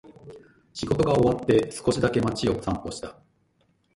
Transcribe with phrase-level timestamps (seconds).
[0.73, 3.21] 仕事が終わって、少しだけ街を散歩した。